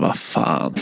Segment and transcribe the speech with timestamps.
[0.00, 0.74] Vad fan.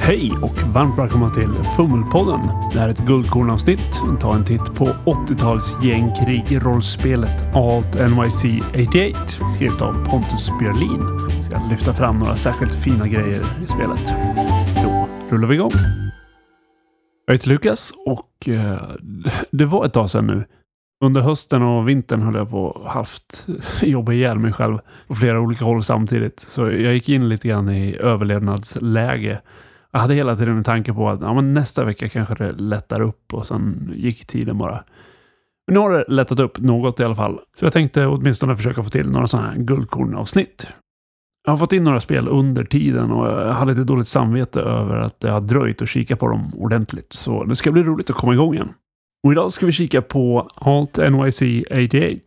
[0.00, 2.40] Hej och varmt välkomna till Fummelpodden.
[2.72, 4.00] Det här är ett guldkornavsnitt.
[4.20, 11.28] Ta en titt på 80-tals gängkrig rollspelet Alt NYC 88 helt av Pontus Björlin.
[11.50, 14.12] Jag ska lyfta fram några särskilt fina grejer i spelet.
[14.84, 15.72] Då rullar vi igång.
[17.26, 18.90] Jag heter Lukas och eh,
[19.50, 20.44] det var ett tag sedan nu.
[21.04, 23.46] Under hösten och vintern höll jag på halvt
[23.82, 24.78] jobba ihjäl mig själv
[25.08, 26.40] på flera olika håll samtidigt.
[26.40, 29.40] Så jag gick in lite grann i överlevnadsläge.
[29.90, 33.02] Jag hade hela tiden en tanke på att ja, men nästa vecka kanske det lättar
[33.02, 34.84] upp och sen gick tiden bara.
[35.66, 37.40] Men nu har det lättat upp något i alla fall.
[37.58, 40.66] Så jag tänkte åtminstone försöka få till några sådana här guldkornavsnitt.
[41.44, 44.96] Jag har fått in några spel under tiden och jag hade lite dåligt samvete över
[44.96, 47.12] att det har dröjt att kika på dem ordentligt.
[47.12, 48.72] Så det ska bli roligt att komma igång igen.
[49.26, 52.20] Och idag ska vi kika på HALT NYC 88.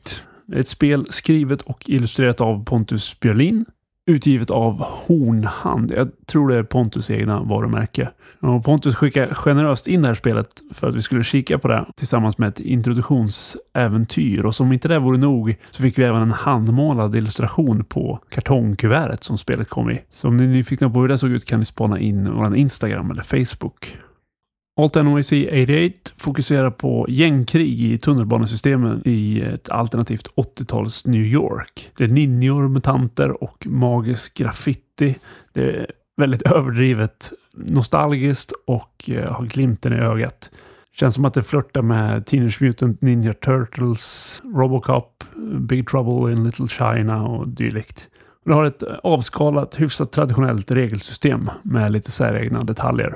[0.54, 3.66] Ett spel skrivet och illustrerat av Pontus Björlin.
[4.06, 5.92] Utgivet av Hornhand.
[5.92, 8.10] Jag tror det är Pontus egna varumärke.
[8.40, 11.86] Och Pontus skickade generöst in det här spelet för att vi skulle kika på det
[11.96, 14.46] tillsammans med ett introduktionsäventyr.
[14.46, 19.24] Och som inte det vore nog så fick vi även en handmålad illustration på kartongkuvertet
[19.24, 20.02] som spelet kom i.
[20.10, 22.56] Så om ni är nyfikna på hur det såg ut kan ni spana in vår
[22.56, 23.98] Instagram eller Facebook.
[24.80, 31.92] Alt NYC 88 fokuserar på gängkrig i tunnelbanesystemen i ett alternativt 80-tals New York.
[31.98, 35.16] Det är ninjor, mutanter och magisk graffiti.
[35.54, 40.52] Det är väldigt överdrivet nostalgiskt och eh, har glimten i ögat.
[40.96, 45.24] Känns som att det flörtar med Teenage Mutant Ninja Turtles, Robocop,
[45.60, 48.08] Big Trouble in Little China och dylikt.
[48.46, 53.16] Det har ett avskalat, hyfsat traditionellt regelsystem med lite säregna detaljer.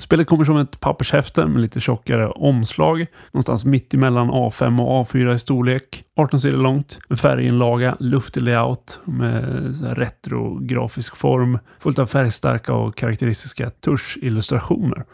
[0.00, 3.06] Spelet kommer som ett pappershäfte med lite tjockare omslag.
[3.32, 6.04] Någonstans mitt emellan A5 och A4 i storlek.
[6.16, 6.98] 18 sidor långt.
[7.08, 11.58] Med färginlaga, luftig layout med retrografisk form.
[11.78, 15.04] Fullt av färgstarka och karaktäristiska tuschillustrationer.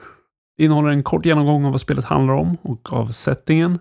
[0.58, 3.78] Det innehåller en kort genomgång av vad spelet handlar om och av settingen.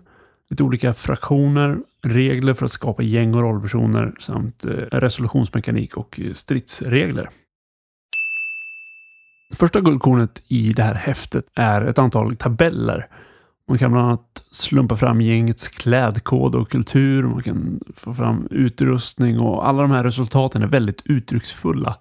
[0.50, 7.28] Lite olika fraktioner, regler för att skapa gäng och rollpersoner samt eh, resolutionsmekanik och stridsregler.
[9.58, 13.08] Första guldkornet i det här häftet är ett antal tabeller.
[13.68, 17.22] Man kan bland annat slumpa fram gängets klädkod och kultur.
[17.22, 21.98] Man kan få fram utrustning och alla de här resultaten är väldigt uttrycksfulla.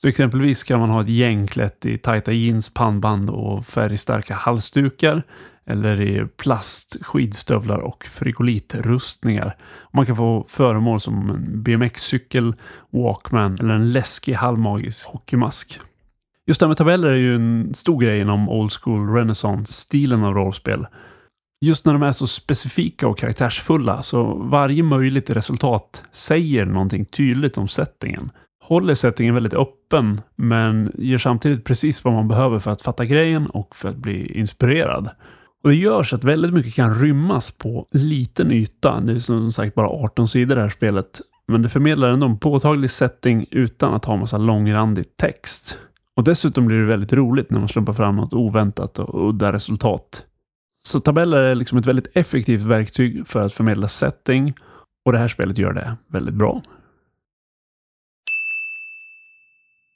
[0.00, 5.22] Så exempelvis kan man ha ett gäng klätt i tajta jeans, pannband och färgstarka halsdukar.
[5.66, 9.56] Eller i plast, skidstövlar och frigolitrustningar.
[9.92, 12.54] Man kan få föremål som en BMX-cykel,
[12.90, 15.80] Walkman eller en läskig halvmagisk hockeymask.
[16.50, 20.34] Just det här med tabeller är ju en stor grej inom old school renaissance-stilen av
[20.34, 20.86] rollspel.
[21.64, 27.58] Just när de är så specifika och karaktärsfulla så varje möjligt resultat säger någonting tydligt
[27.58, 28.30] om settingen.
[28.62, 33.46] Håller settingen väldigt öppen men ger samtidigt precis vad man behöver för att fatta grejen
[33.46, 35.10] och för att bli inspirerad.
[35.64, 39.00] Och Det gör så att väldigt mycket kan rymmas på liten yta.
[39.00, 41.20] Det är som sagt bara 18 sidor det här spelet.
[41.48, 45.76] Men det förmedlar ändå en påtaglig setting utan att ha massa långrandig text.
[46.20, 50.24] Och dessutom blir det väldigt roligt när man slumpar fram något oväntat och udda resultat.
[50.82, 54.54] Så tabeller är liksom ett väldigt effektivt verktyg för att förmedla setting
[55.04, 56.62] och det här spelet gör det väldigt bra.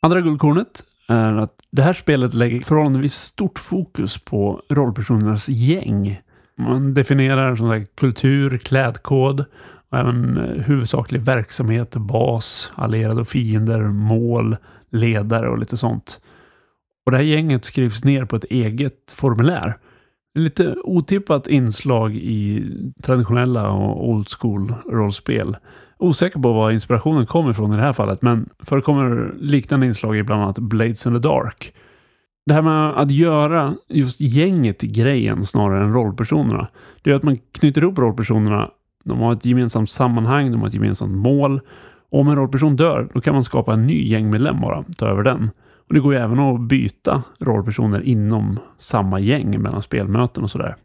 [0.02, 6.20] Andra guldkornet är att det här spelet lägger förhållandevis stort fokus på rollpersonernas gäng.
[6.56, 9.44] Man definierar som sagt kultur, klädkod
[9.88, 14.56] och även eh, huvudsaklig verksamhet, bas, allierade och fiender, mål,
[14.94, 16.20] ledare och lite sånt.
[17.06, 19.78] Och det här gänget skrivs ner på ett eget formulär.
[20.38, 22.64] Lite otippat inslag i
[23.02, 25.56] traditionella och old school rollspel.
[25.98, 30.22] Osäker på var inspirationen kommer ifrån i det här fallet, men förekommer liknande inslag i
[30.22, 31.72] bland annat Blades in the Dark.
[32.46, 36.68] Det här med att göra just gänget till grejen snarare än rollpersonerna.
[37.02, 38.70] Det gör att man knyter ihop rollpersonerna.
[39.04, 41.60] De har ett gemensamt sammanhang, de har ett gemensamt mål
[42.14, 45.50] om en rollperson dör, då kan man skapa en ny gängmedlem bara, ta över den.
[45.88, 50.76] Och Det går ju även att byta rollpersoner inom samma gäng mellan spelmöten och sådär.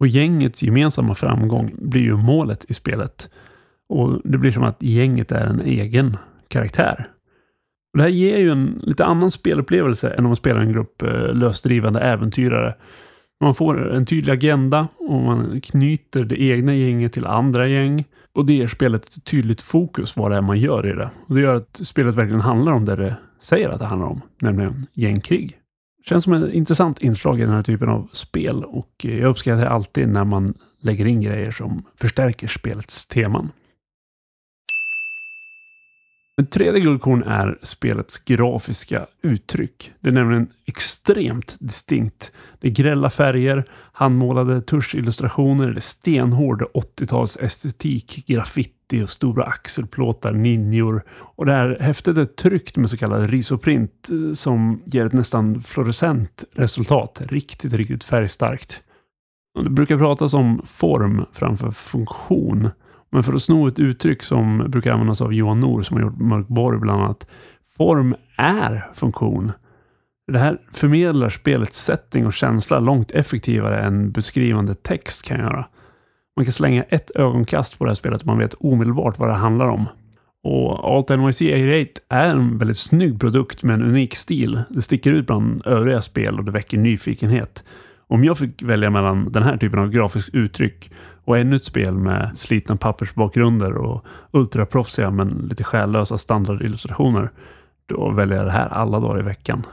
[0.00, 3.28] Och gängets gemensamma framgång blir ju målet i spelet.
[3.88, 6.16] Och det blir som att gänget är en egen
[6.48, 7.08] karaktär.
[7.92, 11.02] Och det här ger ju en lite annan spelupplevelse än om man spelar en grupp
[11.02, 12.74] eh, lösdrivande äventyrare.
[13.40, 18.04] Man får en tydlig agenda och man knyter det egna gänget till andra gäng.
[18.36, 21.10] Och det ger spelet ett tydligt fokus vad det är man gör i det.
[21.26, 24.20] Och det gör att spelet verkligen handlar om det det säger att det handlar om,
[24.40, 25.58] nämligen gängkrig.
[26.04, 30.08] Känns som ett intressant inslag i den här typen av spel och jag uppskattar alltid
[30.08, 33.48] när man lägger in grejer som förstärker spelets teman.
[36.36, 39.92] Det tredje guldkorn är spelets grafiska uttryck.
[40.00, 42.30] Det är nämligen extremt distinkt.
[42.60, 50.32] Det är grälla färger, handmålade tuschillustrationer, det är stenhård 80-tals estetik, graffiti och stora axelplåtar,
[50.32, 51.04] ninjor.
[51.10, 55.62] Och det här häftet är tryckt med så kallad risoprint eh, som ger ett nästan
[55.62, 57.22] fluorescent resultat.
[57.28, 58.80] Riktigt, riktigt färgstarkt.
[59.62, 62.70] Det brukar pratas om form framför funktion.
[63.10, 66.18] Men för att sno ett uttryck som brukar användas av Johan Nor som har gjort
[66.18, 67.26] Mörkborg bland annat.
[67.76, 69.52] Form är funktion.
[70.32, 75.66] Det här förmedlar spelets setting och känsla långt effektivare än beskrivande text kan göra.
[76.36, 79.34] Man kan slänga ett ögonkast på det här spelet och man vet omedelbart vad det
[79.34, 79.88] handlar om.
[80.42, 84.62] Och Alt NYC 88 är en väldigt snygg produkt med en unik stil.
[84.68, 87.64] Det sticker ut bland övriga spel och det väcker nyfikenhet.
[88.08, 90.90] Om jag fick välja mellan den här typen av grafiskt uttryck
[91.24, 97.30] och ännu ett spel med slitna pappersbakgrunder och ultraproffsiga men lite själlösa standardillustrationer,
[97.86, 99.66] då väljer jag det här alla dagar i veckan.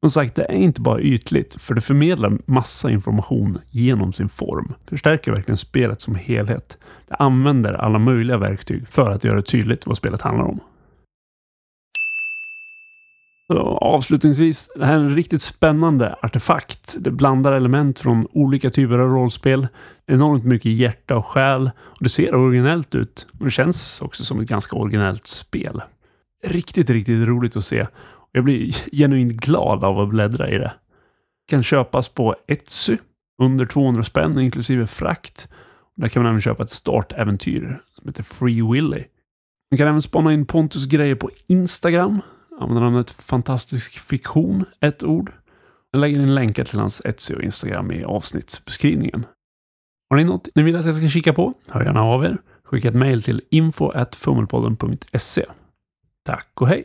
[0.00, 4.74] Som sagt, det är inte bara ytligt, för det förmedlar massa information genom sin form.
[4.88, 6.78] Förstärker verkligen spelet som helhet.
[7.08, 10.60] Det använder alla möjliga verktyg för att göra tydligt vad spelet handlar om.
[13.52, 16.96] Så avslutningsvis, det här är en riktigt spännande artefakt.
[16.98, 19.68] Det blandar element från olika typer av rollspel.
[20.06, 21.70] Enormt mycket hjärta och själ.
[21.78, 23.26] Och det ser originellt ut.
[23.38, 25.82] Och det känns också som ett ganska originellt spel.
[26.44, 27.86] Riktigt, riktigt roligt att se.
[28.32, 30.72] Jag blir genuint glad av att bläddra i det.
[31.48, 32.96] Kan köpas på Etsy
[33.42, 35.48] under 200 spänn inklusive frakt.
[35.96, 39.04] Där kan man även köpa ett startäventyr som heter Free Willy.
[39.70, 42.20] Man kan även spana in Pontus grejer på Instagram
[42.60, 45.32] använder namnet Fantastisk Fiktion, ett ord.
[45.90, 49.26] Jag lägger in länkar till hans Etsy och Instagram i avsnittsbeskrivningen.
[50.10, 51.54] Har ni något ni vill att jag ska kika på?
[51.68, 52.38] Hör gärna av er.
[52.64, 55.44] Skicka ett mejl till info.fummelpodden.se.
[56.24, 56.84] Tack och hej!